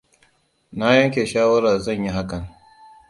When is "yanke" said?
0.95-1.25